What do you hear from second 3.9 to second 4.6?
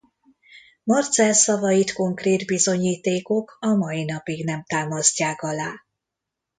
napig